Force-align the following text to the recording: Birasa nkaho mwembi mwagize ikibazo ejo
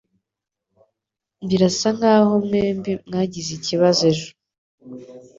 Birasa 1.47 1.89
nkaho 1.97 2.33
mwembi 2.45 2.91
mwagize 3.05 3.51
ikibazo 3.59 4.01
ejo 4.11 4.29